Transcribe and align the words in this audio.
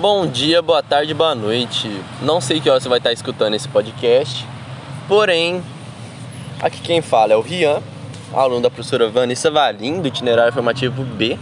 Bom 0.00 0.26
dia, 0.26 0.60
boa 0.60 0.82
tarde, 0.82 1.14
boa 1.14 1.34
noite. 1.34 1.90
Não 2.20 2.38
sei 2.38 2.60
que 2.60 2.68
hora 2.68 2.78
você 2.78 2.88
vai 2.88 2.98
estar 2.98 3.12
escutando 3.12 3.54
esse 3.54 3.66
podcast, 3.66 4.46
porém, 5.08 5.62
aqui 6.60 6.82
quem 6.82 7.00
fala 7.00 7.32
é 7.32 7.36
o 7.36 7.40
Rian, 7.40 7.80
aluno 8.34 8.60
da 8.60 8.68
professora 8.70 9.08
Vanessa 9.08 9.50
Valim, 9.50 10.02
do 10.02 10.08
itinerário 10.08 10.52
formativo 10.52 11.02
B, 11.02 11.38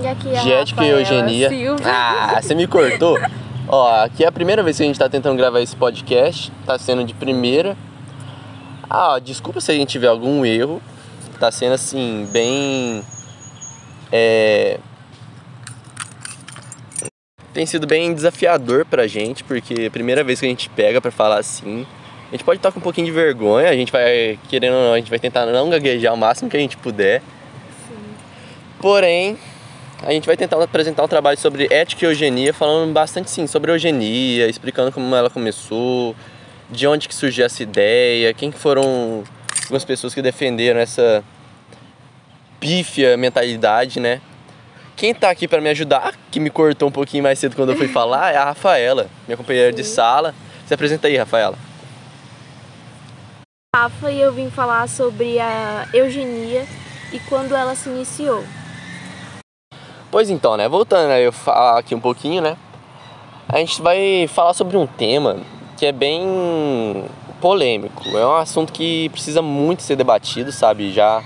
E 0.00 0.06
aqui 0.06 0.28
é 0.28 0.38
a 0.38 0.42
de 0.42 0.52
Ética 0.52 0.84
e 0.84 0.90
Eugenia. 0.90 1.48
Silva. 1.48 1.82
Ah, 1.84 2.40
você 2.40 2.54
me 2.54 2.68
cortou? 2.68 3.18
Ó, 3.66 4.04
aqui 4.04 4.22
é 4.22 4.28
a 4.28 4.32
primeira 4.32 4.62
vez 4.62 4.76
que 4.76 4.84
a 4.84 4.86
gente 4.86 4.98
tá 4.98 5.08
tentando 5.08 5.36
gravar 5.36 5.60
esse 5.60 5.74
podcast, 5.74 6.52
tá 6.64 6.78
sendo 6.78 7.02
de 7.02 7.14
primeira. 7.14 7.76
Ah, 8.88 9.14
ó, 9.14 9.18
desculpa 9.18 9.60
se 9.60 9.72
a 9.72 9.74
gente 9.74 9.88
tiver 9.88 10.06
algum 10.06 10.44
erro, 10.44 10.80
tá 11.40 11.50
sendo 11.50 11.72
assim, 11.72 12.28
bem. 12.30 13.02
É. 14.12 14.78
Tem 17.52 17.66
sido 17.66 17.86
bem 17.86 18.14
desafiador 18.14 18.86
pra 18.86 19.06
gente, 19.06 19.44
porque 19.44 19.82
é 19.82 19.86
a 19.86 19.90
primeira 19.90 20.24
vez 20.24 20.40
que 20.40 20.46
a 20.46 20.48
gente 20.48 20.70
pega 20.70 21.00
pra 21.00 21.10
falar 21.10 21.38
assim. 21.38 21.86
A 22.28 22.32
gente 22.32 22.44
pode 22.44 22.58
estar 22.58 22.72
com 22.72 22.78
um 22.78 22.82
pouquinho 22.82 23.06
de 23.06 23.12
vergonha, 23.12 23.68
a 23.68 23.74
gente 23.74 23.92
vai, 23.92 24.38
querendo 24.48 24.74
ou 24.74 24.82
não, 24.84 24.94
a 24.94 24.96
gente 24.96 25.10
vai 25.10 25.18
tentar 25.18 25.44
não 25.44 25.68
gaguejar 25.68 26.14
o 26.14 26.16
máximo 26.16 26.48
que 26.48 26.56
a 26.56 26.60
gente 26.60 26.78
puder. 26.78 27.20
Porém, 28.80 29.36
a 30.02 30.12
gente 30.12 30.26
vai 30.26 30.34
tentar 30.34 30.62
apresentar 30.62 31.04
um 31.04 31.08
trabalho 31.08 31.38
sobre 31.38 31.68
ética 31.70 32.06
e 32.06 32.08
eugenia, 32.08 32.54
falando 32.54 32.90
bastante 32.90 33.30
sim 33.30 33.46
sobre 33.46 33.70
eugenia, 33.70 34.48
explicando 34.48 34.90
como 34.90 35.14
ela 35.14 35.28
começou, 35.28 36.16
de 36.70 36.86
onde 36.86 37.06
que 37.06 37.14
surgiu 37.14 37.44
essa 37.44 37.62
ideia, 37.62 38.32
quem 38.32 38.50
que 38.50 38.58
foram 38.58 39.24
algumas 39.64 39.84
pessoas 39.84 40.14
que 40.14 40.22
defenderam 40.22 40.80
essa 40.80 41.22
pífia 42.58 43.14
mentalidade, 43.16 44.00
né? 44.00 44.22
Quem 44.96 45.14
tá 45.14 45.30
aqui 45.30 45.48
para 45.48 45.60
me 45.60 45.68
ajudar, 45.70 46.14
que 46.30 46.38
me 46.38 46.50
cortou 46.50 46.88
um 46.88 46.92
pouquinho 46.92 47.22
mais 47.22 47.38
cedo 47.38 47.56
quando 47.56 47.72
eu 47.72 47.76
fui 47.76 47.88
falar, 47.88 48.32
é 48.32 48.36
a 48.36 48.44
Rafaela, 48.44 49.08
minha 49.26 49.36
companheira 49.36 49.72
de 49.72 49.82
sala. 49.82 50.34
Se 50.66 50.74
apresenta 50.74 51.08
aí, 51.08 51.16
Rafaela. 51.16 51.56
Rafa 53.74 54.10
e 54.10 54.20
eu 54.20 54.32
vim 54.32 54.50
falar 54.50 54.86
sobre 54.88 55.38
a 55.40 55.88
eugenia 55.94 56.66
e 57.12 57.18
quando 57.20 57.56
ela 57.56 57.74
se 57.74 57.88
iniciou. 57.88 58.44
Pois 60.10 60.28
então, 60.28 60.58
né? 60.58 60.68
Voltando 60.68 61.10
a 61.10 61.18
eu 61.18 61.32
falar 61.32 61.78
aqui 61.78 61.94
um 61.94 62.00
pouquinho, 62.00 62.42
né? 62.42 62.56
A 63.48 63.58
gente 63.58 63.80
vai 63.80 64.26
falar 64.28 64.52
sobre 64.52 64.76
um 64.76 64.86
tema 64.86 65.38
que 65.78 65.86
é 65.86 65.92
bem 65.92 67.04
polêmico. 67.40 68.08
É 68.16 68.26
um 68.26 68.36
assunto 68.36 68.72
que 68.72 69.08
precisa 69.08 69.42
muito 69.42 69.82
ser 69.82 69.96
debatido, 69.96 70.52
sabe? 70.52 70.92
Já, 70.92 71.24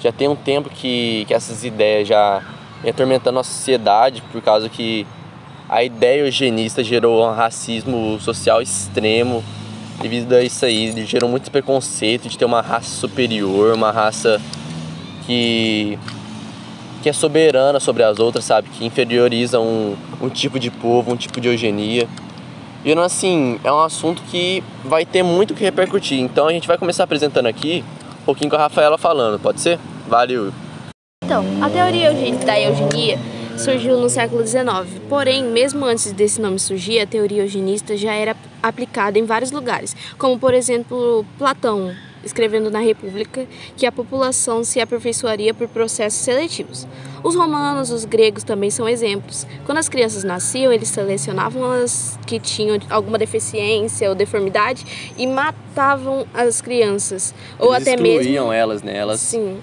já 0.00 0.12
tem 0.12 0.28
um 0.28 0.36
tempo 0.36 0.68
que, 0.68 1.24
que 1.26 1.32
essas 1.32 1.64
ideias 1.64 2.08
já 2.08 2.42
vem 2.84 2.90
atormentando 2.90 3.38
a 3.38 3.44
sociedade 3.44 4.22
por 4.30 4.42
causa 4.42 4.68
que 4.68 5.06
a 5.68 5.82
ideia 5.82 6.20
eugenista 6.20 6.84
gerou 6.84 7.26
um 7.26 7.32
racismo 7.32 8.20
social 8.20 8.60
extremo. 8.60 9.42
Devido 10.00 10.34
a 10.34 10.42
isso 10.42 10.64
aí, 10.66 11.06
gerou 11.06 11.30
muito 11.30 11.50
preconceito 11.50 12.28
de 12.28 12.36
ter 12.36 12.44
uma 12.44 12.60
raça 12.60 12.90
superior, 12.90 13.74
uma 13.74 13.90
raça 13.90 14.40
que 15.26 15.98
que 17.02 17.08
é 17.10 17.12
soberana 17.12 17.78
sobre 17.78 18.02
as 18.02 18.18
outras, 18.18 18.46
sabe? 18.46 18.68
Que 18.70 18.84
inferioriza 18.86 19.60
um, 19.60 19.94
um 20.22 20.30
tipo 20.30 20.58
de 20.58 20.70
povo, 20.70 21.12
um 21.12 21.16
tipo 21.16 21.38
de 21.38 21.48
eugenia. 21.48 22.08
E 22.82 22.92
assim, 22.94 23.60
é 23.62 23.70
um 23.70 23.80
assunto 23.80 24.22
que 24.30 24.64
vai 24.82 25.04
ter 25.04 25.22
muito 25.22 25.54
que 25.54 25.62
repercutir. 25.62 26.18
Então 26.20 26.48
a 26.48 26.52
gente 26.52 26.66
vai 26.66 26.78
começar 26.78 27.04
apresentando 27.04 27.46
aqui 27.46 27.84
um 28.22 28.24
pouquinho 28.24 28.48
com 28.48 28.56
a 28.56 28.60
Rafaela 28.60 28.96
falando, 28.96 29.38
pode 29.38 29.60
ser? 29.60 29.78
Valeu! 30.08 30.63
Então, 31.24 31.42
a 31.62 31.70
teoria 31.70 32.12
da 32.44 32.60
eugenia 32.60 33.18
surgiu 33.56 33.98
no 33.98 34.10
século 34.10 34.46
XIX. 34.46 35.00
Porém, 35.08 35.42
mesmo 35.42 35.82
antes 35.86 36.12
desse 36.12 36.38
nome 36.38 36.58
surgir, 36.58 37.00
a 37.00 37.06
teoria 37.06 37.42
eugenista 37.42 37.96
já 37.96 38.12
era 38.12 38.36
aplicada 38.62 39.18
em 39.18 39.24
vários 39.24 39.50
lugares, 39.50 39.96
como 40.18 40.38
por 40.38 40.52
exemplo 40.52 41.24
Platão, 41.38 41.94
escrevendo 42.22 42.70
na 42.70 42.80
República 42.80 43.46
que 43.74 43.86
a 43.86 43.92
população 43.92 44.62
se 44.62 44.82
aperfeiçoaria 44.82 45.54
por 45.54 45.66
processos 45.66 46.20
seletivos. 46.20 46.86
Os 47.22 47.34
romanos, 47.34 47.90
os 47.90 48.04
gregos 48.04 48.44
também 48.44 48.68
são 48.68 48.86
exemplos. 48.86 49.46
Quando 49.64 49.78
as 49.78 49.88
crianças 49.88 50.24
nasciam, 50.24 50.70
eles 50.70 50.88
selecionavam 50.88 51.64
as 51.72 52.18
que 52.26 52.38
tinham 52.38 52.78
alguma 52.90 53.16
deficiência 53.16 54.10
ou 54.10 54.14
deformidade 54.14 55.14
e 55.16 55.26
matavam 55.26 56.26
as 56.34 56.60
crianças, 56.60 57.34
ou 57.58 57.74
Eles 57.74 57.88
até 57.88 57.96
mesmo 57.96 58.20
excluíam 58.20 58.52
elas, 58.52 58.82
né? 58.82 58.94
Elas 58.94 59.20
Sim. 59.20 59.58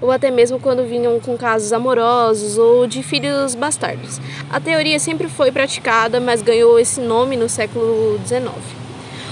Ou 0.00 0.10
até 0.10 0.30
mesmo 0.30 0.58
quando 0.60 0.84
vinham 0.84 1.18
com 1.20 1.36
casos 1.36 1.72
amorosos 1.72 2.58
ou 2.58 2.86
de 2.86 3.02
filhos 3.02 3.54
bastardos. 3.54 4.20
A 4.50 4.58
teoria 4.60 4.98
sempre 4.98 5.28
foi 5.28 5.50
praticada, 5.52 6.20
mas 6.20 6.42
ganhou 6.42 6.78
esse 6.78 7.00
nome 7.00 7.36
no 7.36 7.48
século 7.48 8.18
XIX. 8.26 8.50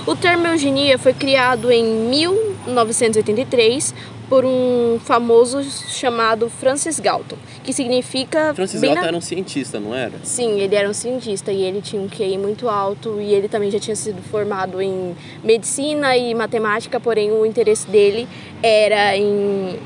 O 0.06 0.16
termo 0.16 0.46
eugenia 0.46 0.98
foi 0.98 1.12
criado 1.12 1.70
em 1.70 1.84
1983 1.84 3.94
por 4.28 4.44
um 4.46 4.98
famoso 5.04 5.62
chamado 5.90 6.48
Francis 6.48 6.98
Galton, 6.98 7.36
que 7.62 7.70
significa 7.72 8.52
Francis 8.54 8.80
Galton 8.80 9.00
na- 9.02 9.06
era 9.08 9.16
um 9.16 9.20
cientista, 9.20 9.78
não 9.78 9.94
era? 9.94 10.12
Sim, 10.24 10.58
ele 10.58 10.74
era 10.74 10.88
um 10.88 10.94
cientista 10.94 11.52
e 11.52 11.60
ele 11.62 11.82
tinha 11.82 12.00
um 12.00 12.08
QI 12.08 12.38
muito 12.38 12.66
alto 12.68 13.20
e 13.20 13.34
ele 13.34 13.46
também 13.46 13.70
já 13.70 13.78
tinha 13.78 13.94
sido 13.94 14.22
formado 14.22 14.80
em 14.80 15.14
medicina 15.44 16.16
e 16.16 16.34
matemática, 16.34 16.98
porém 16.98 17.30
o 17.30 17.44
interesse 17.44 17.86
dele 17.88 18.26
era 18.62 19.14
em, 19.16 19.78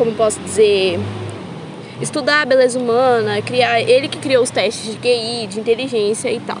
como 0.00 0.12
posso 0.12 0.40
dizer, 0.40 0.98
estudar 2.00 2.40
a 2.40 2.44
beleza 2.46 2.78
humana, 2.78 3.42
criar, 3.42 3.82
ele 3.82 4.08
que 4.08 4.16
criou 4.16 4.42
os 4.42 4.48
testes 4.48 4.94
de 4.94 4.98
QI, 4.98 5.46
de 5.46 5.60
inteligência 5.60 6.32
e 6.32 6.40
tal. 6.40 6.56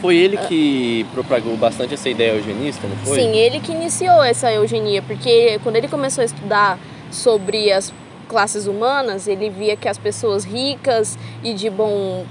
Foi 0.00 0.16
ele 0.16 0.36
que 0.36 1.06
propagou 1.14 1.56
bastante 1.56 1.94
essa 1.94 2.08
ideia 2.08 2.32
eugenista, 2.32 2.88
não 2.88 2.96
foi? 2.96 3.20
Sim, 3.20 3.36
ele 3.36 3.60
que 3.60 3.70
iniciou 3.70 4.20
essa 4.20 4.50
eugenia, 4.52 5.00
porque 5.00 5.60
quando 5.62 5.76
ele 5.76 5.86
começou 5.86 6.22
a 6.22 6.24
estudar 6.24 6.76
sobre 7.08 7.70
as 7.70 7.94
classes 8.28 8.66
humanas, 8.66 9.28
ele 9.28 9.48
via 9.48 9.76
que 9.76 9.88
as 9.88 9.96
pessoas 9.96 10.44
ricas 10.44 11.16
e 11.44 11.54
de 11.54 11.70
bom 11.70 12.24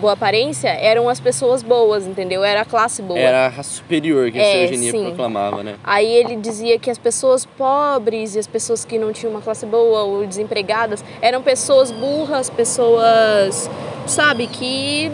boa 0.00 0.12
aparência 0.12 0.68
eram 0.68 1.08
as 1.08 1.18
pessoas 1.20 1.62
boas, 1.62 2.06
entendeu? 2.06 2.44
Era 2.44 2.62
a 2.62 2.64
classe 2.64 3.00
boa. 3.02 3.18
Era 3.18 3.46
a 3.46 3.48
raça 3.48 3.70
superior 3.70 4.30
que 4.30 4.38
essa 4.38 4.48
É, 4.58 4.64
eugenia 4.64 4.90
sim. 4.90 5.04
proclamava, 5.06 5.62
né? 5.62 5.76
Aí 5.84 6.06
ele 6.10 6.36
dizia 6.36 6.78
que 6.78 6.90
as 6.90 6.98
pessoas 6.98 7.44
pobres 7.46 8.34
e 8.34 8.38
as 8.38 8.46
pessoas 8.46 8.84
que 8.84 8.98
não 8.98 9.12
tinham 9.12 9.30
uma 9.32 9.40
classe 9.40 9.64
boa 9.66 10.02
ou 10.02 10.26
desempregadas 10.26 11.04
eram 11.22 11.42
pessoas 11.42 11.90
burras, 11.90 12.50
pessoas, 12.50 13.70
sabe, 14.06 14.46
que 14.46 15.10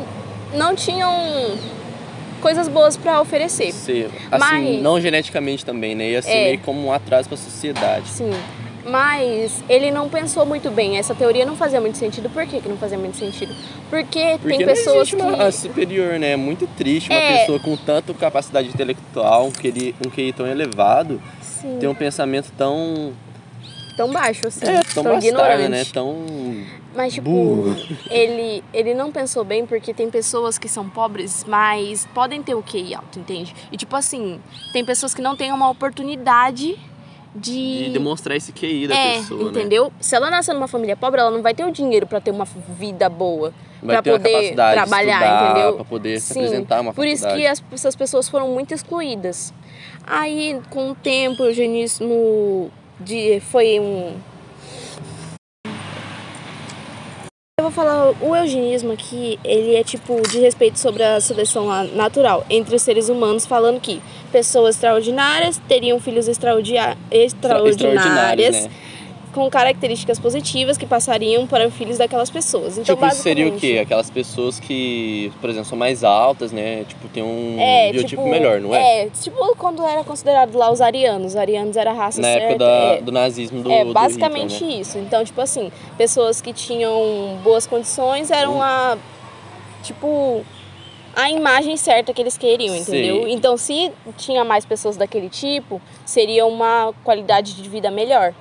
não 0.54 0.74
tinham 0.74 1.10
coisas 2.40 2.66
boas 2.68 2.96
para 2.96 3.20
oferecer. 3.20 3.72
Ser, 3.72 4.10
assim, 4.30 4.38
Mas- 4.72 4.82
não 4.82 5.00
geneticamente 5.00 5.64
também, 5.64 5.94
né? 5.94 6.10
Ia 6.10 6.22
ser 6.22 6.30
É. 6.32 6.44
meio 6.46 6.58
como 6.60 6.84
um 6.84 6.92
atraso 6.92 7.28
pra 7.28 7.36
sociedade. 7.38 8.08
Sim. 8.08 8.32
Mas 8.84 9.62
ele 9.68 9.90
não 9.90 10.08
pensou 10.08 10.44
muito 10.44 10.70
bem. 10.70 10.96
Essa 10.98 11.14
teoria 11.14 11.46
não 11.46 11.54
fazia 11.56 11.80
muito 11.80 11.96
sentido. 11.98 12.28
Por 12.30 12.44
que, 12.46 12.60
que 12.60 12.68
não 12.68 12.76
fazia 12.76 12.98
muito 12.98 13.16
sentido? 13.16 13.54
Porque, 13.88 14.38
Porque 14.40 14.56
tem 14.56 14.66
pessoas 14.66 15.12
uma 15.12 15.30
que. 15.32 15.36
raça 15.38 15.58
superior, 15.68 16.18
né? 16.18 16.32
É 16.32 16.36
muito 16.36 16.66
triste 16.76 17.08
uma 17.10 17.18
É. 17.18 17.38
pessoa 17.40 17.60
com 17.60 17.76
tanto 17.76 18.12
capacidade 18.14 18.68
intelectual, 18.68 19.46
um 19.46 19.50
QI, 19.52 19.94
um 20.04 20.10
QI 20.10 20.32
tão 20.32 20.46
elevado, 20.46 21.22
Sim, 21.40 21.78
ter 21.80 21.86
um 21.86 21.94
pensamento 21.94 22.50
tão, 22.58 23.12
tão 23.96 24.10
baixo 24.10 24.48
assim. 24.48 24.64
é, 24.66 24.80
tão, 24.94 25.04
bastardo, 25.04 25.26
ignorante. 25.26 25.68
né? 25.70 25.84
Tão 25.92 26.16
Mas, 26.94 27.14
tipo, 27.14 27.30
burro. 27.30 27.76
ele, 28.10 28.64
ele 28.74 28.94
não 28.94 29.12
pensou 29.12 29.44
bem 29.44 29.64
porque 29.64 29.94
tem 29.94 30.10
pessoas 30.10 30.58
que 30.58 30.68
são 30.68 30.88
pobres, 30.88 31.44
mas 31.46 32.06
podem 32.12 32.42
ter 32.42 32.54
o 32.56 32.62
QI 32.62 32.94
alto, 32.96 33.20
entende? 33.20 33.54
E, 33.70 33.76
tipo 33.76 33.94
assim, 33.94 34.40
tem 34.72 34.84
pessoas 34.84 35.14
que 35.14 35.22
não 35.22 35.36
têm 35.36 35.52
uma 35.52 35.70
oportunidade 35.70 36.76
de. 37.34 37.84
de 37.84 37.90
demonstrar 37.90 38.36
esse 38.36 38.52
QI 38.52 38.86
da 38.88 38.94
é, 38.94 39.18
pessoa, 39.18 39.44
né? 39.44 39.60
entendeu? 39.60 39.92
Se 40.00 40.14
ela 40.14 40.30
nascer 40.30 40.52
numa 40.52 40.68
família 40.68 40.96
pobre, 40.96 41.20
ela 41.20 41.30
não 41.30 41.42
vai 41.42 41.54
ter 41.54 41.64
o 41.64 41.70
dinheiro 41.70 42.06
pra 42.06 42.20
ter 42.20 42.30
uma 42.30 42.44
vida 42.78 43.08
boa. 43.08 43.52
Uma 43.82 44.00
poder 44.00 44.54
trabalhar, 44.54 45.14
estudar, 45.16 45.50
entendeu? 45.50 45.74
pra 45.74 45.84
poder 45.84 46.20
se 46.20 46.34
Sim, 46.34 46.44
apresentar 46.44 46.80
uma 46.80 46.94
Por 46.94 47.04
isso 47.04 47.24
faculdade. 47.24 47.42
que 47.42 47.46
as, 47.48 47.64
essas 47.72 47.96
pessoas 47.96 48.28
foram 48.28 48.48
muito 48.48 48.72
excluídas. 48.72 49.52
Aí, 50.06 50.60
com 50.70 50.92
o 50.92 50.94
tempo, 50.94 51.42
o 51.42 51.46
eugenismo 51.46 52.70
de, 53.00 53.40
foi 53.40 53.80
um. 53.80 54.14
Eu 57.62 57.70
vou 57.70 57.84
falar, 57.84 58.10
o 58.20 58.34
eugenismo 58.34 58.90
aqui, 58.90 59.38
ele 59.44 59.76
é 59.76 59.84
tipo 59.84 60.20
de 60.28 60.40
respeito 60.40 60.80
sobre 60.80 61.04
a 61.04 61.20
seleção 61.20 61.68
na- 61.68 61.84
natural 61.84 62.44
entre 62.50 62.74
os 62.74 62.82
seres 62.82 63.08
humanos, 63.08 63.46
falando 63.46 63.78
que 63.80 64.02
pessoas 64.32 64.74
extraordinárias 64.74 65.60
teriam 65.68 66.00
filhos 66.00 66.26
extraordia- 66.26 66.98
extraordinárias 67.08 68.64
né? 68.64 68.70
Com 69.32 69.48
características 69.50 70.18
positivas 70.18 70.76
que 70.76 70.84
passariam 70.86 71.46
para 71.46 71.70
filhos 71.70 71.98
daquelas 71.98 72.28
pessoas. 72.30 72.78
Então, 72.78 72.94
tipo, 72.94 73.06
isso 73.06 73.16
seria 73.22 73.46
o 73.46 73.50
basicamente- 73.50 73.74
quê? 73.74 73.78
Aquelas 73.80 74.10
pessoas 74.10 74.60
que, 74.60 75.32
por 75.40 75.48
exemplo, 75.50 75.68
são 75.68 75.78
mais 75.78 76.04
altas, 76.04 76.52
né? 76.52 76.84
Tipo, 76.86 77.08
tem 77.08 77.22
um 77.22 77.56
É, 77.58 77.90
biotipo 77.92 78.08
tipo, 78.22 78.28
melhor, 78.28 78.60
não 78.60 78.74
é? 78.74 79.04
É, 79.04 79.10
tipo 79.10 79.56
quando 79.56 79.84
era 79.86 80.04
considerado 80.04 80.54
lá 80.56 80.70
os 80.70 80.80
arianos. 80.80 81.28
Os 81.32 81.36
arianos 81.36 81.76
era 81.76 81.90
a 81.90 81.94
raça 81.94 82.20
Na 82.20 82.28
certa. 82.28 82.44
época 82.44 82.58
da- 82.58 82.94
é, 82.94 83.00
do 83.00 83.12
nazismo 83.12 83.62
do 83.62 83.70
é 83.72 83.84
do 83.84 83.92
basicamente 83.92 84.54
Hitler, 84.54 84.70
né? 84.74 84.80
isso. 84.80 84.98
Então, 84.98 85.24
tipo 85.24 85.40
assim, 85.40 85.72
pessoas 85.96 86.40
que 86.40 86.52
tinham 86.52 87.38
boas 87.42 87.66
condições 87.66 88.30
eram 88.30 88.56
Hum. 88.58 88.62
a 88.62 88.98
tipo, 89.82 90.44
a 91.14 91.30
imagem 91.30 91.76
certa 91.76 92.12
que 92.14 92.20
eles 92.20 92.38
queriam, 92.38 92.74
entendeu? 92.76 93.24
Sim. 93.24 93.32
Então, 93.32 93.56
se 93.56 93.90
tinha 94.16 94.44
mais 94.44 94.64
pessoas 94.64 94.96
daquele 94.96 95.28
tipo, 95.28 95.80
seria 96.04 96.46
uma 96.46 96.92
qualidade 97.04 97.54
de 97.54 97.68
vida 97.68 97.90
melhor. 97.90 98.32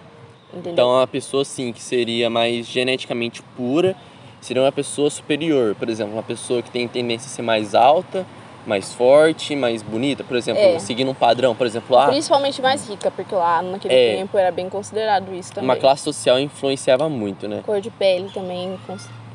Então, 0.53 0.89
uma 0.89 1.07
pessoa 1.07 1.41
assim 1.41 1.71
que 1.71 1.81
seria 1.81 2.29
mais 2.29 2.67
geneticamente 2.67 3.41
pura 3.55 3.95
seria 4.41 4.61
uma 4.63 4.71
pessoa 4.71 5.09
superior. 5.09 5.75
Por 5.75 5.87
exemplo, 5.89 6.13
uma 6.13 6.23
pessoa 6.23 6.61
que 6.61 6.71
tem 6.71 6.87
tendência 6.87 7.27
a 7.27 7.29
ser 7.29 7.41
mais 7.43 7.75
alta, 7.75 8.25
mais 8.65 8.93
forte, 8.93 9.55
mais 9.55 9.81
bonita. 9.81 10.23
Por 10.23 10.35
exemplo, 10.35 10.61
É. 10.61 10.79
seguindo 10.79 11.11
um 11.11 11.13
padrão. 11.13 11.55
Por 11.55 11.65
exemplo, 11.65 11.97
ah, 11.97 12.07
Principalmente 12.07 12.61
mais 12.61 12.87
rica, 12.89 13.09
porque 13.11 13.33
lá 13.33 13.61
naquele 13.61 13.93
É. 13.93 14.15
tempo 14.17 14.37
era 14.37 14.51
bem 14.51 14.67
considerado 14.69 15.33
isso 15.33 15.53
também. 15.53 15.69
uma 15.69 15.75
classe 15.75 16.03
social 16.03 16.39
influenciava 16.39 17.07
muito, 17.07 17.47
né? 17.47 17.61
Cor 17.65 17.79
de 17.79 17.89
pele 17.91 18.29
também. 18.33 18.77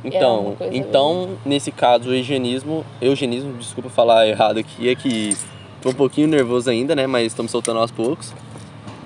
Então, 0.05 0.57
então 0.71 1.31
nesse 1.45 1.73
caso, 1.73 2.11
o 2.11 2.15
eugenismo, 2.15 2.85
eugenismo, 3.01 3.55
desculpa 3.55 3.89
falar 3.89 4.29
errado 4.29 4.59
aqui, 4.59 4.89
é 4.89 4.95
que 4.95 5.37
tô 5.83 5.91
um 5.91 5.95
pouquinho 5.95 6.29
nervoso 6.29 6.71
ainda, 6.71 6.95
né? 6.95 7.07
Mas 7.07 7.29
estamos 7.29 7.51
soltando 7.51 7.81
aos 7.81 7.91
poucos. 7.91 8.33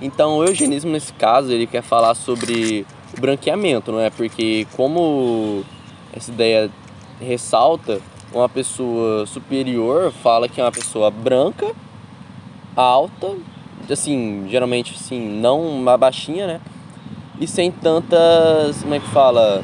Então, 0.00 0.38
o 0.38 0.44
eugenismo 0.44 0.90
nesse 0.90 1.12
caso, 1.12 1.52
ele 1.52 1.66
quer 1.66 1.82
falar 1.82 2.14
sobre 2.14 2.86
o 3.16 3.20
branqueamento, 3.20 3.92
não 3.92 4.00
é? 4.00 4.10
Porque 4.10 4.66
como 4.76 5.62
essa 6.12 6.30
ideia 6.30 6.70
ressalta, 7.20 8.00
uma 8.32 8.48
pessoa 8.48 9.26
superior 9.26 10.12
fala 10.12 10.48
que 10.48 10.60
é 10.60 10.64
uma 10.64 10.72
pessoa 10.72 11.10
branca, 11.10 11.70
alta, 12.74 13.36
assim, 13.90 14.46
geralmente 14.48 14.94
assim, 14.94 15.20
não 15.20 15.60
uma 15.60 15.98
baixinha, 15.98 16.46
né? 16.46 16.60
E 17.38 17.46
sem 17.46 17.70
tantas, 17.70 18.82
como 18.82 18.94
é 18.94 19.00
que 19.00 19.08
fala? 19.08 19.62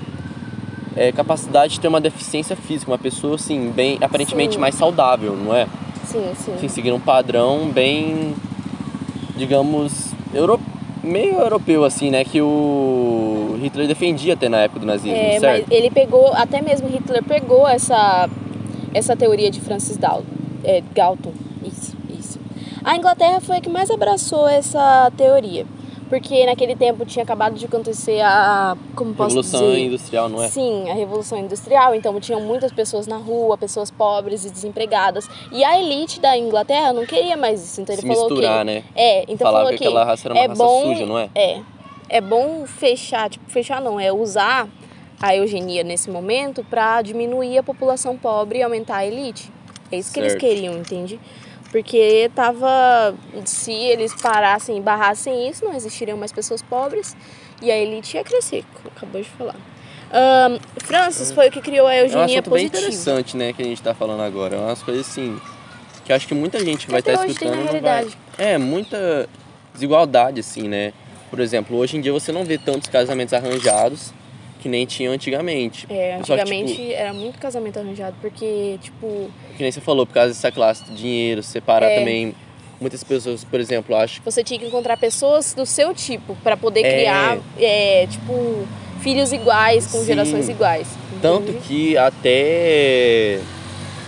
é, 0.97 1.13
capacidade 1.13 1.75
de 1.75 1.81
ter 1.81 1.89
uma 1.89 2.01
deficiência 2.01 2.57
física, 2.57 2.91
uma 2.91 2.99
pessoa 2.99 3.35
assim, 3.35 3.71
bem 3.71 3.99
aparentemente 4.01 4.55
Sim. 4.55 4.61
mais 4.61 4.75
saudável, 4.75 5.37
não 5.37 5.55
é? 5.55 5.69
Sim, 6.05 6.33
sim. 6.35 6.55
Assim, 6.55 6.69
seguir 6.69 6.93
um 6.93 7.01
padrão 7.01 7.69
bem, 7.69 8.35
digamos, 9.37 10.15
euro, 10.37 10.61
meio 11.03 11.35
europeu 11.39 11.85
assim, 11.85 12.11
né, 12.11 12.25
que 12.25 12.41
o 12.41 13.59
Hitler 13.63 13.87
defendia 13.89 14.35
até 14.35 14.49
na 14.49 14.59
época 14.59 14.81
do 14.81 14.87
nazismo, 14.87 15.17
É, 15.17 15.33
mas 15.33 15.41
certo? 15.41 15.73
ele 15.73 15.91
pegou, 15.91 16.33
até 16.35 16.61
mesmo 16.61 16.89
Hitler 16.89 17.23
pegou 17.23 17.67
essa, 17.67 18.29
essa 18.93 19.17
teoria 19.17 19.51
de 19.51 19.61
Francis 19.61 19.97
Dal, 19.97 20.23
é, 20.65 20.83
Galton. 20.95 21.33
Isso, 21.65 21.97
isso. 22.19 22.39
A 22.85 22.97
Inglaterra 22.97 23.41
foi 23.41 23.57
a 23.57 23.61
que 23.61 23.69
mais 23.69 23.91
abraçou 23.91 24.47
essa 24.49 25.11
teoria. 25.17 25.65
Porque 26.09 26.47
naquele 26.47 26.77
tempo 26.77 27.05
tinha 27.05 27.25
acabado 27.25 27.55
de 27.55 27.65
acontecer 27.65 28.21
a. 28.21 28.77
Como 28.95 29.13
posso 29.13 29.37
Revolução 29.37 29.71
dizer? 29.71 29.79
industrial, 29.81 30.29
não 30.29 30.43
é? 30.43 30.49
Sim, 30.49 30.89
a 30.89 30.95
Revolução 30.95 31.37
Industrial, 31.39 31.95
então 31.95 32.19
tinham 32.21 32.41
muitas 32.41 32.71
pessoas 32.71 33.07
na 33.09 33.17
rua, 33.17 33.59
pessoas 33.59 33.91
pobres 33.91 34.45
e 34.45 34.51
desempregadas. 34.51 35.29
E 35.51 35.65
a 35.65 35.81
elite 35.81 36.21
da 36.21 36.37
Inglaterra 36.39 36.93
não 36.93 37.05
queria 37.05 37.37
mais 37.37 37.63
isso, 37.65 37.81
então 37.81 37.93
ele 37.95 38.03
Se 38.03 38.09
falou 38.09 38.29
misturar, 38.31 38.61
que 38.61 38.65
né? 38.67 38.85
É, 38.95 39.23
então 39.25 39.39
Falava 39.39 39.65
falou 39.65 39.79
que 39.79 39.85
aquela 39.85 40.05
raça 40.05 40.29
era 40.29 40.35
uma 40.35 40.45
é 40.45 40.47
raça 40.47 40.63
bom, 40.63 40.83
suja, 40.83 41.07
não 41.07 41.19
é? 41.19 41.29
É. 41.35 41.61
É 42.09 42.21
bom 42.21 42.65
fechar, 42.67 43.29
tipo, 43.29 43.51
fechar 43.51 43.81
não, 43.81 43.99
é 43.99 44.13
usar 44.13 44.69
a 45.21 45.35
eugenia 45.35 45.83
nesse 45.83 46.09
momento 46.09 46.63
para 46.63 47.03
diminuir 47.03 47.59
a 47.59 47.63
população 47.65 48.17
pobre 48.17 48.61
e 48.61 48.63
aumentar 48.63 48.99
a 48.99 49.07
elite. 49.07 49.51
É 49.91 49.99
isso 49.99 50.13
que 50.13 50.21
eles 50.21 50.33
Certo. 50.33 50.45
queriam, 50.45 50.75
entende? 50.75 51.19
Porque 51.71 52.31
tava. 52.35 53.15
Se 53.45 53.73
eles 53.73 54.15
parassem 54.15 54.77
e 54.79 54.81
barrassem 54.81 55.49
isso, 55.49 55.65
não 55.65 55.75
existiriam 55.75 56.17
mais 56.17 56.33
pessoas 56.33 56.63
pobres 56.63 57.17
e 57.61 57.71
a 57.71 57.77
elite 57.77 58.17
ia 58.17 58.25
crescer, 58.25 58.65
como 58.75 58.89
acabou 58.97 59.21
de 59.21 59.29
falar. 59.29 59.57
Ahn, 60.13 60.59
Francis 60.85 61.33
foi 61.33 61.49
o 61.49 61.51
que 61.51 61.61
criou 61.61 61.87
a 61.87 61.95
É 61.95 62.03
um 62.03 62.05
eugenia 62.05 62.25
assunto 62.25 62.51
bem 62.51 62.69
positiva. 62.69 62.79
interessante, 62.79 63.37
né, 63.37 63.53
que 63.53 63.61
a 63.63 63.65
gente 63.65 63.83
tá 63.83 63.95
falando 63.95 64.23
agora. 64.23 64.55
É 64.57 64.59
umas 64.59 64.83
coisas 64.83 65.07
assim 65.07 65.41
que 66.05 66.13
acho 66.13 66.29
que 66.29 66.35
muita 66.35 66.65
gente 66.65 66.87
que 66.87 66.93
vai 66.93 67.01
estar 67.01 67.19
tem 67.19 67.31
escutando 67.31 67.65
na 67.65 67.73
não 67.73 67.81
vai. 67.81 68.09
É, 68.39 68.57
muita 68.57 69.29
desigualdade 69.75 70.41
assim, 70.41 70.69
né? 70.69 70.93
Por 71.29 71.41
exemplo, 71.41 71.77
hoje 71.77 71.97
em 71.97 72.01
dia 72.01 72.13
você 72.13 72.31
não 72.31 72.45
vê 72.45 72.57
tantos 72.57 72.89
casamentos 72.89 73.35
arranjados 73.35 74.13
que 74.67 74.69
nem 74.69 74.85
tinham 74.85 75.13
antigamente. 75.15 75.87
É, 75.89 76.19
Só 76.25 76.35
que, 76.35 76.41
antigamente 76.43 76.75
tipo, 76.75 76.93
era 76.93 77.13
muito 77.15 77.39
casamento 77.39 77.79
arranjado, 77.79 78.17
porque, 78.21 78.79
tipo, 78.83 79.31
que 79.57 79.63
nem 79.63 79.71
você 79.71 79.81
falou, 79.81 80.05
por 80.05 80.13
causa 80.13 80.29
dessa 80.31 80.51
classe 80.51 80.85
dinheiro, 80.91 81.41
separar 81.43 81.87
É. 81.89 81.99
também 82.01 82.35
muitas 82.81 83.03
pessoas, 83.05 83.45
por 83.45 83.59
exemplo, 83.61 83.95
acho 83.97 84.21
você 84.25 84.43
tinha 84.45 84.59
que 84.59 84.67
encontrar 84.67 84.97
pessoas 84.99 85.55
do 85.55 85.65
seu 85.65 85.95
tipo 85.95 86.37
para 86.43 86.57
poder 86.57 86.85
É. 86.85 86.93
criar, 86.93 87.39
é, 87.59 88.07
tipo, 88.11 88.67
filhos 89.01 89.33
iguais 89.33 89.87
com 89.87 89.99
Sim. 90.01 90.07
gerações 90.07 90.49
iguais. 90.49 90.89
tanto 91.23 91.51
entende? 91.51 91.67
que 91.67 91.97
até 91.97 93.39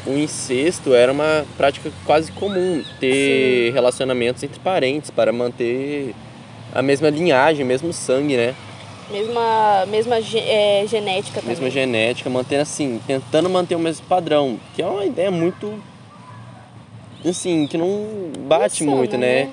o 0.06 0.12
incesto 0.18 0.92
era 0.94 1.10
uma 1.12 1.46
prática 1.56 1.90
quase 2.04 2.30
comum 2.32 2.82
ter 3.00 3.70
relacionamentos 3.72 4.42
entre 4.42 4.58
parentes 4.60 5.10
para 5.10 5.32
manter 5.32 6.14
a 6.74 6.82
mesma 6.82 7.08
linhagem, 7.08 7.64
o 7.64 7.66
mesmo 7.68 7.92
sangue, 7.92 8.36
né? 8.36 8.54
Mesma, 9.10 9.86
mesma 9.86 10.16
é, 10.18 10.84
genética 10.86 11.40
também. 11.40 11.56
mesma 11.56 11.70
genética, 11.70 12.28
mantendo 12.28 12.62
assim, 12.62 13.00
tentando 13.06 13.48
manter 13.48 13.74
o 13.74 13.78
mesmo 13.78 14.06
padrão, 14.06 14.60
que 14.74 14.82
é 14.82 14.86
uma 14.86 15.04
ideia 15.04 15.30
muito 15.30 15.82
assim, 17.24 17.66
que 17.66 17.78
não 17.78 18.06
bate 18.46 18.82
Insana, 18.82 18.96
muito, 18.96 19.16
né? 19.16 19.50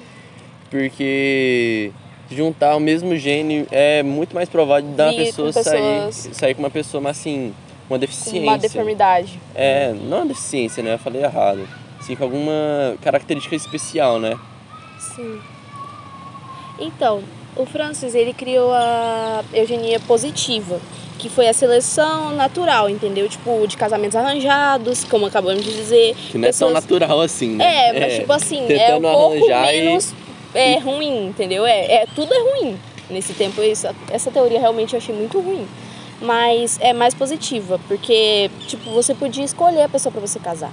Porque 0.70 1.92
juntar 2.30 2.76
o 2.76 2.80
mesmo 2.80 3.16
gene 3.16 3.66
é 3.72 4.04
muito 4.04 4.34
mais 4.36 4.50
provável 4.50 4.90
de 4.90 4.96
dar 4.96 5.12
uma 5.12 5.14
pessoa 5.14 5.54
sair, 5.54 6.12
sair 6.12 6.54
com 6.54 6.62
uma 6.62 6.70
pessoa, 6.70 7.00
mas 7.00 7.18
assim, 7.18 7.54
uma 7.90 7.98
deficiência. 7.98 8.42
uma 8.42 8.58
deformidade. 8.58 9.40
É, 9.54 9.94
não 9.94 10.18
uma 10.18 10.26
deficiência, 10.26 10.84
né? 10.84 10.94
Eu 10.94 11.00
falei 11.00 11.24
errado. 11.24 11.68
Assim, 12.00 12.16
com 12.16 12.24
alguma 12.24 12.96
característica 13.02 13.56
especial, 13.56 14.20
né? 14.20 14.38
Sim. 15.00 15.40
Então, 16.80 17.24
o 17.56 17.66
Francis, 17.66 18.14
ele 18.16 18.34
criou 18.34 18.72
a 18.74 19.44
eugenia 19.54 20.00
positiva, 20.02 20.80
que 21.18 21.30
foi 21.30 21.48
a 21.48 21.54
seleção 21.54 22.36
natural, 22.36 22.90
entendeu? 22.90 23.28
Tipo, 23.30 23.66
de 23.68 23.78
casamentos 23.78 24.16
arranjados, 24.16 25.04
como 25.06 25.26
acabamos 25.26 25.64
de 25.64 25.74
dizer. 25.74 26.16
Que 26.32 26.38
não 26.38 26.48
é 26.48 26.52
tão 26.52 26.70
natural 26.72 27.22
assim, 27.22 27.56
né? 27.56 27.88
É, 27.90 28.00
mas 28.00 28.14
tipo 28.16 28.34
assim, 28.34 28.68
é 28.72 28.96
um 28.96 29.02
pouco 29.02 29.34
arranjar 29.52 29.74
e- 29.74 29.82
menos 29.82 30.14
é, 30.54 30.78
ruim, 30.80 31.28
entendeu? 31.28 31.66
É, 31.66 32.04
é, 32.04 32.06
tudo 32.16 32.34
é 32.34 32.40
ruim 32.40 32.78
nesse 33.10 33.34
tempo. 33.34 33.62
Essa, 33.62 33.96
essa 34.12 34.32
teoria 34.32 34.60
realmente 34.60 34.94
eu 34.94 34.98
achei 34.98 35.16
muito 35.16 35.40
ruim. 35.40 35.66
Mas 36.22 36.80
é 36.82 36.94
mais 36.94 37.14
positiva, 37.14 37.80
porque, 37.90 38.50
tipo, 38.68 38.90
você 38.92 39.14
podia 39.14 39.44
escolher 39.44 39.82
a 39.84 39.90
pessoa 39.90 40.12
pra 40.12 40.22
você 40.22 40.40
casar, 40.40 40.72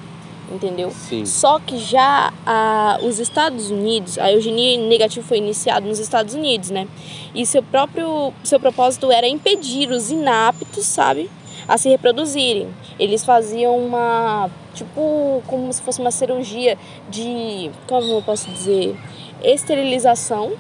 entendeu? 0.53 0.91
Sim. 0.91 1.25
Só 1.25 1.59
que 1.59 1.79
já 1.79 2.33
a, 2.47 2.99
os 3.03 3.19
Estados 3.19 3.71
Unidos, 3.71 4.19
a 4.19 4.33
eugenia 4.33 4.79
negativa 4.87 5.27
foi 5.27 5.39
iniciada 5.39 5.87
nos 5.87 5.99
Estados 5.99 6.35
Unidos, 6.35 6.71
né? 6.71 6.87
E 7.35 7.45
seu 7.47 7.63
próprio 7.63 8.33
seu 8.45 8.61
propósito 8.61 9.11
era 9.11 9.27
impedir 9.27 9.91
os 9.91 10.11
inaptos, 10.11 10.85
sabe, 10.85 11.31
a 11.67 11.79
se 11.79 11.89
reproduzirem. 11.89 12.69
Eles 12.99 13.25
faziam 13.25 13.77
uma 13.77 14.51
tipo 14.75 15.43
como 15.47 15.73
se 15.73 15.83
fosse 15.83 16.01
uma 16.01 16.11
cirurgia 16.11 16.79
de 17.09 17.71
como 17.87 18.13
eu 18.13 18.23
posso 18.23 18.51
dizer, 18.51 18.97
esterilização, 19.43 20.53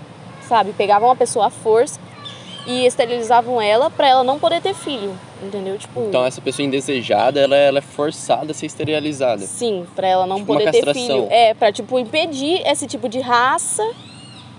sabe? 0.49 0.73
Pegavam 0.73 1.09
uma 1.09 1.17
pessoa 1.17 1.47
à 1.47 1.51
força 1.51 2.01
e 2.67 2.87
esterilizavam 2.87 3.61
ela 3.61 3.91
pra 3.91 4.09
ela 4.09 4.25
não 4.25 4.39
poder 4.39 4.61
ter 4.61 4.75
filho, 4.75 5.13
entendeu? 5.43 5.77
Tipo, 5.79 6.05
Então 6.09 6.25
essa 6.25 6.41
pessoa 6.41 6.65
indesejada, 6.67 7.41
ela, 7.41 7.57
ela 7.57 7.79
é 7.79 7.83
forçada 7.83 8.53
a 8.53 8.55
ser 8.55 8.67
esterilizada. 8.67 9.43
Sim, 9.47 9.87
pra 9.95 10.07
ela 10.07 10.27
não 10.27 10.37
Tipo 10.39 10.53
poder 10.55 10.71
ter 10.71 10.93
filho. 10.95 11.27
É, 11.31 11.55
pra 11.55 11.73
tipo 11.73 11.99
impedir 11.99 12.63
esse 12.67 12.87
tipo 12.87 13.09
de 13.09 13.21
raça 13.21 13.83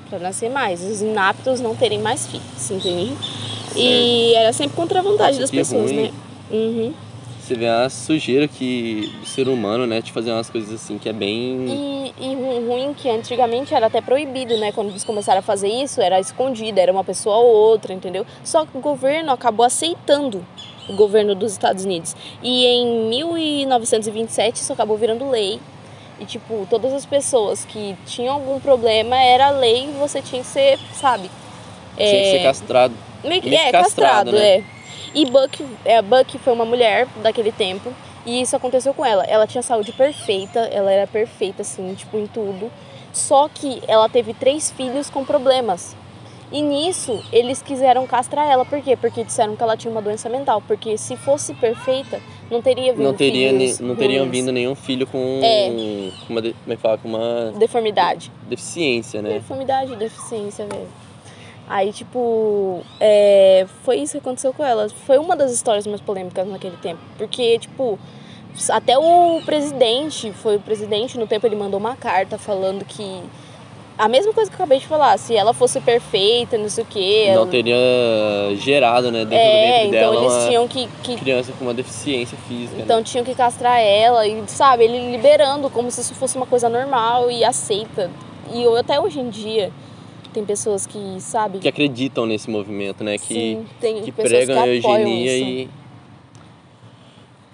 pra 0.10 0.20
nascer 0.20 0.50
mais. 0.50 0.82
Os 0.84 1.02
inaptos 1.02 1.60
não 1.62 1.76
terem 1.76 2.00
mais 2.00 2.28
filhos, 2.28 2.72
entende? 2.72 3.14
E 3.76 4.34
era 4.36 4.54
sempre 4.54 4.76
contra 4.76 5.00
a 5.00 5.02
vontade 5.02 5.40
das 5.40 5.50
que 5.50 5.58
pessoas, 5.58 5.92
ruim. 5.92 6.04
né? 6.04 6.12
Uhum. 6.52 6.94
Você 7.42 7.56
vê 7.56 7.68
a 7.68 7.90
sujeira 7.90 8.48
que 8.48 9.12
do 9.20 9.26
ser 9.26 9.50
humano, 9.50 9.86
né, 9.86 10.00
de 10.00 10.14
fazer 10.14 10.32
umas 10.32 10.50
coisas 10.50 10.74
assim 10.74 10.98
que 10.98 11.10
é 11.10 11.14
bem. 11.14 12.14
E, 12.18 12.26
e 12.32 12.36
que 12.94 13.10
antigamente 13.10 13.74
era 13.74 13.88
até 13.88 14.02
proibido, 14.02 14.58
né? 14.58 14.72
Quando 14.72 14.90
eles 14.90 15.04
começaram 15.04 15.40
a 15.40 15.42
fazer 15.44 15.68
isso, 15.70 16.02
era 16.02 16.20
escondido, 16.20 16.80
era 16.80 16.92
uma 16.92 17.04
pessoa 17.04 17.38
ou 17.38 17.48
outra, 17.48 17.94
entendeu? 17.94 18.26
Só 18.44 18.66
que 18.66 18.78
o 18.78 18.82
governo 18.82 19.32
acabou 19.32 19.66
aceitando 19.66 20.46
o 20.90 20.94
governo 20.96 21.34
dos 21.36 21.52
Estados 21.54 21.86
Unidos. 21.86 22.16
E 22.42 22.66
em 22.66 23.10
1927 23.10 24.58
isso 24.62 24.74
acabou 24.74 24.98
virando 24.98 25.30
lei. 25.30 25.60
E, 26.20 26.26
tipo, 26.26 26.68
todas 26.70 26.94
as 26.94 27.06
pessoas 27.06 27.66
que 27.66 27.96
tinham 28.06 28.36
algum 28.36 28.60
problema 28.60 29.16
era 29.18 29.50
lei 29.50 29.86
e 29.90 29.92
você 30.00 30.22
tinha 30.22 30.42
que 30.42 30.48
ser, 30.48 30.80
sabe? 30.94 31.30
Tinha 31.98 32.22
que 32.22 32.30
ser 32.32 32.38
É, 32.38 32.44
castrado. 32.44 32.94
Meio 33.24 33.42
que 33.42 33.54
é, 33.54 33.72
castrado, 33.72 34.32
castrado, 34.32 34.32
né? 34.32 34.58
é. 34.58 34.64
E 35.14 35.26
Buck, 35.26 35.66
é, 35.86 36.02
Buck 36.02 36.38
foi 36.40 36.54
uma 36.54 36.66
mulher 36.66 37.08
daquele 37.22 37.52
tempo. 37.52 37.94
E 38.26 38.42
isso 38.42 38.56
aconteceu 38.56 38.94
com 38.94 39.06
ela. 39.06 39.24
Ela 39.26 39.46
tinha 39.48 39.62
saúde 39.62 39.92
perfeita, 39.92 40.60
ela 40.60 40.92
era 40.92 41.06
perfeita, 41.08 41.62
assim, 41.62 41.94
tipo, 41.94 42.18
em 42.18 42.28
tudo. 42.28 42.72
Só 43.12 43.48
que 43.48 43.82
ela 43.88 44.08
teve 44.10 44.34
três 44.34 44.72
filhos 44.72 45.10
com 45.10 45.24
problemas. 45.26 45.96
E 46.52 46.62
nisso, 46.62 47.24
eles 47.32 47.62
quiseram 47.64 48.06
castrar 48.06 48.48
ela. 48.48 48.64
Por 48.64 48.80
quê? 48.82 48.96
Porque 48.96 49.24
disseram 49.24 49.56
que 49.56 49.64
ela 49.64 49.76
tinha 49.76 49.90
uma 49.92 50.02
doença 50.02 50.30
mental. 50.30 50.62
Porque 50.68 50.98
se 51.00 51.18
fosse 51.18 51.54
perfeita, 51.56 52.20
não 52.52 52.62
teria 52.62 52.94
vindo 52.94 53.04
Não, 53.04 53.14
teria, 53.14 53.50
filhos 53.50 53.80
não 53.80 53.96
teriam 53.96 54.26
ruins. 54.26 54.38
vindo 54.38 54.52
nenhum 54.52 54.76
filho 54.76 55.08
com, 55.08 55.40
É. 55.44 56.12
com 56.28 56.34
uma, 56.34 56.42
como 56.42 56.54
é 56.68 56.76
que 56.76 56.82
fala? 56.82 56.98
Com 57.00 57.08
uma 57.08 57.52
Deformidade. 57.58 58.32
deficiência, 58.48 59.22
né? 59.22 59.34
Deformidade, 59.34 59.96
deficiência, 59.96 60.66
velho. 60.68 60.88
Aí, 61.68 61.92
tipo, 61.94 62.82
é, 63.00 63.66
foi 63.84 63.98
isso 63.98 64.14
que 64.14 64.18
aconteceu 64.20 64.54
com 64.54 64.64
ela. 64.64 64.88
Foi 65.06 65.18
uma 65.18 65.36
das 65.36 65.52
histórias 65.52 65.88
mais 65.88 66.02
polêmicas 66.02 66.48
naquele 66.48 66.76
tempo. 66.78 67.00
Porque, 67.18 67.58
tipo, 67.60 67.98
até 68.70 68.98
o 68.98 69.42
presidente, 69.46 70.32
foi 70.34 70.58
o 70.58 70.60
presidente, 70.60 71.18
no 71.18 71.26
tempo 71.26 71.46
ele 71.48 71.56
mandou 71.56 71.80
uma 71.80 71.96
carta 71.96 72.38
falando 72.38 72.84
que. 72.86 73.22
A 73.96 74.08
mesma 74.10 74.34
coisa 74.34 74.50
que 74.50 74.56
eu 74.56 74.58
acabei 74.58 74.80
de 74.80 74.88
falar, 74.88 75.16
se 75.20 75.36
ela 75.36 75.54
fosse 75.54 75.80
perfeita, 75.80 76.58
não 76.58 76.68
sei 76.68 76.84
o 76.84 76.88
quê. 76.88 77.26
Não 77.28 77.34
ela- 77.44 77.48
teria 77.48 77.78
gerado, 78.56 79.12
né, 79.12 79.20
dentro 79.20 79.30
do 79.30 79.36
É, 79.36 79.72
ventre 79.84 79.88
então 79.98 80.00
dela 80.12 80.16
eles 80.16 80.34
uma 80.34 80.48
tinham 80.48 80.68
que, 80.68 80.90
que 81.04 81.16
criança 81.16 81.54
com 81.58 81.66
uma 81.66 81.76
deficiência 81.76 82.36
física. 82.48 82.76
né? 82.78 82.82
Então 82.84 83.04
tinham 83.04 83.24
que 83.24 83.36
castrar 83.36 83.80
ela 83.80 84.26
e, 84.28 84.44
sabe, 84.48 84.86
ele 84.86 85.12
liberando 85.12 85.70
como 85.70 85.92
se 85.92 86.02
isso 86.02 86.16
fosse 86.16 86.36
uma 86.36 86.48
coisa 86.48 86.68
normal 86.68 87.30
e 87.30 87.46
aceita. 87.46 88.10
E 88.52 88.64
eu- 88.64 88.76
até 88.76 89.00
hoje 89.00 89.20
em 89.20 89.30
dia 89.30 89.72
tem 90.34 90.44
pessoas 90.44 90.86
que, 90.86 91.00
sabe, 91.20 91.60
Que 91.60 91.68
acreditam 91.68 92.26
nesse 92.26 92.50
movimento, 92.50 93.04
né? 93.04 93.18
Que, 93.18 93.34
sim, 93.34 93.66
tem 93.80 94.02
que 94.02 94.12
pregam 94.12 94.60
a 94.60 94.64
que 94.64 94.80
apoiam 94.80 95.00
eugenia 95.00 95.38
isso. 95.38 95.46
e. 95.46 95.70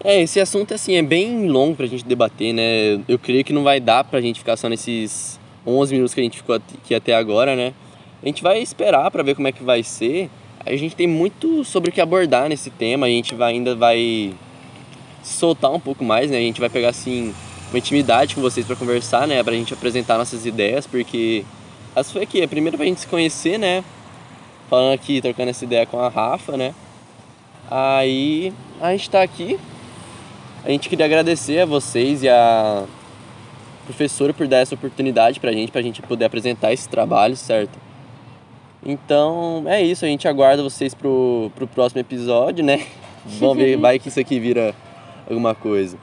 É, 0.02 0.22
esse 0.22 0.40
assunto 0.40 0.74
assim 0.74 0.96
é 0.96 1.02
bem 1.02 1.48
longo 1.48 1.76
pra 1.76 1.86
gente 1.86 2.06
debater, 2.06 2.54
né? 2.54 3.02
Eu 3.08 3.20
creio 3.20 3.44
que 3.44 3.52
não 3.52 3.64
vai 3.64 3.82
dar 3.82 4.04
pra 4.06 4.22
gente 4.22 4.40
ficar 4.40 4.56
só 4.56 4.70
nesses 4.70 5.38
11 5.68 5.94
minutos 5.94 6.14
que 6.14 6.22
a 6.22 6.24
gente 6.24 6.38
ficou 6.38 6.56
aqui 6.56 6.96
até 6.96 7.14
agora, 7.14 7.56
né? 7.56 7.74
A 8.24 8.26
gente 8.26 8.42
vai 8.42 8.62
esperar 8.62 9.12
pra 9.12 9.24
ver 9.24 9.36
como 9.36 9.48
é 9.48 9.52
que 9.52 9.64
vai 9.64 9.84
ser. 9.84 10.30
A 10.66 10.76
gente 10.76 10.96
tem 10.96 11.08
muito 11.08 11.64
sobre 11.66 11.90
o 11.90 11.94
que 11.94 12.00
abordar 12.00 12.48
nesse 12.48 12.70
tema, 12.70 13.08
a 13.08 13.10
gente 13.10 13.36
vai, 13.36 13.54
ainda 13.54 13.76
vai 13.76 14.34
soltar 15.22 15.72
um 15.72 15.80
pouco 15.80 16.04
mais, 16.04 16.32
né? 16.32 16.38
A 16.38 16.42
gente 16.42 16.60
vai 16.60 16.70
pegar 16.70 16.90
assim 16.90 17.34
uma 17.70 17.78
intimidade 17.78 18.36
com 18.36 18.42
vocês 18.42 18.66
pra 18.66 18.76
conversar, 18.76 19.28
né? 19.28 19.44
Pra 19.44 19.54
gente 19.54 19.74
apresentar 19.74 20.18
nossas 20.18 20.46
ideias, 20.46 20.88
porque 20.88 21.44
essa 22.00 22.14
foi 22.14 22.24
aqui, 22.24 22.42
a 22.42 22.48
primeira 22.48 22.78
pra 22.78 22.86
gente 22.86 23.02
se 23.02 23.08
conhecer, 23.08 23.58
né? 23.58 23.84
Falando 24.70 24.94
aqui, 24.94 25.22
trocando 25.22 25.50
essa 25.50 25.64
ideia 25.64 25.86
com 25.86 26.00
a 26.00 26.10
Rafa, 26.10 26.56
né? 26.56 26.74
Aí 27.70 28.54
a 28.82 28.92
gente 28.92 29.10
tá 29.10 29.22
aqui. 29.22 29.60
A 30.64 30.70
gente 30.70 30.90
queria 30.90 31.06
agradecer 31.06 31.60
a 31.60 31.66
vocês 31.66 32.24
e 32.24 32.30
a 32.30 32.86
professora 33.86 34.34
por 34.34 34.48
dar 34.48 34.58
essa 34.58 34.76
oportunidade 34.76 35.40
pra 35.40 35.52
gente, 35.52 35.72
pra 35.72 35.82
gente 35.82 36.02
poder 36.02 36.26
apresentar 36.26 36.72
esse 36.72 36.88
trabalho, 36.88 37.36
certo? 37.36 37.78
Então 38.86 39.64
é 39.66 39.82
isso, 39.82 40.06
a 40.06 40.08
gente 40.08 40.28
aguarda 40.28 40.64
vocês 40.64 40.94
pro, 40.94 41.52
pro 41.56 41.68
próximo 41.68 42.00
episódio, 42.00 42.64
né? 42.64 42.86
Vamos 43.26 43.58
ver, 43.58 43.78
vai 43.78 44.00
que 44.00 44.08
isso 44.08 44.20
aqui 44.20 44.40
vira 44.40 44.74
alguma 45.28 45.54
coisa. 45.54 45.98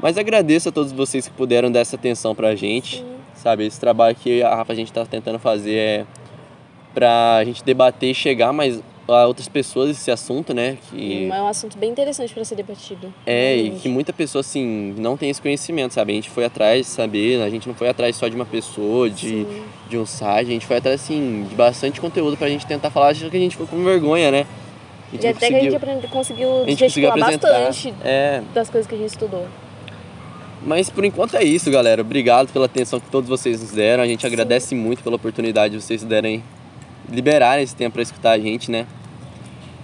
Mas 0.00 0.18
agradeço 0.18 0.68
a 0.68 0.72
todos 0.72 0.92
vocês 0.92 1.28
que 1.28 1.34
puderam 1.34 1.70
dar 1.70 1.80
essa 1.80 1.96
atenção 1.96 2.34
pra 2.34 2.54
gente. 2.54 2.98
Sim. 2.98 3.21
Sabe, 3.42 3.66
esse 3.66 3.80
trabalho 3.80 4.14
que 4.14 4.42
a 4.42 4.54
Rafa 4.54 4.72
a 4.72 4.76
gente 4.76 4.92
tá 4.92 5.04
tentando 5.04 5.38
fazer 5.38 5.74
é 5.76 6.06
pra 6.94 7.42
gente 7.44 7.64
debater 7.64 8.10
e 8.10 8.14
chegar 8.14 8.52
mais 8.52 8.80
a 9.08 9.26
outras 9.26 9.48
pessoas 9.48 9.90
esse 9.90 10.10
assunto, 10.12 10.54
né? 10.54 10.78
Que 10.88 11.28
É 11.28 11.42
um 11.42 11.48
assunto 11.48 11.76
bem 11.76 11.90
interessante 11.90 12.32
para 12.32 12.44
ser 12.44 12.54
debatido. 12.54 13.12
é, 13.26 13.56
e 13.56 13.70
que 13.72 13.88
muita 13.88 14.12
pessoa 14.12 14.40
assim 14.40 14.94
não 14.96 15.16
tem 15.16 15.28
esse 15.28 15.42
conhecimento, 15.42 15.92
sabe? 15.92 16.12
A 16.12 16.14
gente 16.14 16.30
foi 16.30 16.44
atrás 16.44 16.86
de 16.86 16.92
saber, 16.92 17.42
a 17.42 17.50
gente 17.50 17.66
não 17.66 17.74
foi 17.74 17.88
atrás 17.88 18.14
só 18.14 18.28
de 18.28 18.36
uma 18.36 18.44
pessoa, 18.46 19.10
de, 19.10 19.28
Sim. 19.44 19.62
de 19.88 19.98
um 19.98 20.06
site, 20.06 20.48
a 20.48 20.52
gente 20.52 20.66
foi 20.66 20.76
atrás 20.76 21.00
assim 21.02 21.44
de 21.48 21.54
bastante 21.56 22.00
conteúdo 22.00 22.36
pra 22.36 22.48
gente 22.48 22.64
tentar 22.64 22.90
falar, 22.90 23.08
acho 23.08 23.28
que 23.28 23.36
a 23.36 23.40
gente 23.40 23.52
ficou 23.56 23.66
com 23.66 23.82
vergonha, 23.82 24.30
né? 24.30 24.46
A 25.12 25.16
E 25.16 25.26
até 25.28 25.48
que 25.48 25.54
a 25.56 25.60
gente 25.60 25.78
conseguiu- 25.78 26.08
conseguiu 26.08 26.48
a 26.48 26.58
gente 26.66 26.66
conseguiu 26.68 26.76
gesticular 26.76 27.12
apresentar. 27.18 27.48
bastante 27.66 27.94
É, 28.04 28.40
das 28.54 28.70
coisas 28.70 28.88
que 28.88 28.94
a 28.94 28.98
gente 28.98 29.10
estudou. 29.10 29.46
Mas 30.64 30.88
por 30.88 31.04
enquanto 31.04 31.36
é 31.36 31.42
isso, 31.42 31.70
galera. 31.70 32.02
Obrigado 32.02 32.52
pela 32.52 32.66
atenção 32.66 33.00
que 33.00 33.10
todos 33.10 33.28
vocês 33.28 33.60
nos 33.60 33.72
deram. 33.72 34.02
A 34.02 34.06
gente 34.06 34.26
agradece 34.26 34.74
muito 34.74 35.02
pela 35.02 35.16
oportunidade 35.16 35.76
de 35.76 35.82
vocês 35.82 36.04
derem 36.04 36.42
liberarem 37.10 37.64
esse 37.64 37.74
tempo 37.74 37.94
para 37.94 38.02
escutar 38.02 38.32
a 38.32 38.38
gente, 38.38 38.70
né? 38.70 38.86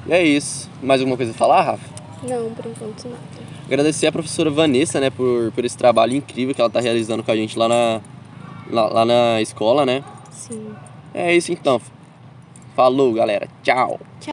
E 0.07 0.13
é 0.13 0.23
isso. 0.23 0.71
Mais 0.83 1.01
alguma 1.01 1.17
coisa 1.17 1.33
a 1.33 1.35
falar, 1.35 1.63
Rafa? 1.63 1.85
Não, 2.23 2.51
por 2.51 2.67
enquanto 2.67 3.09
nada. 3.09 3.49
Agradecer 3.67 4.07
a 4.07 4.13
professora 4.13 4.51
Vanessa, 4.51 4.99
né, 4.99 5.11
por, 5.11 5.53
por 5.53 5.65
esse 5.65 5.77
trabalho 5.77 6.15
incrível 6.15 6.55
que 6.55 6.61
ela 6.61 6.71
tá 6.71 6.81
realizando 6.81 7.23
com 7.23 7.31
a 7.31 7.37
gente 7.37 7.59
lá 7.59 7.69
na, 7.69 8.01
lá, 8.71 8.89
lá 8.89 9.05
na 9.05 9.43
escola, 9.43 9.85
né? 9.85 10.03
Sim. 10.31 10.71
É 11.13 11.35
isso 11.37 11.53
então. 11.53 11.81
Falou, 12.75 13.13
galera. 13.13 13.49
Tchau. 13.63 14.01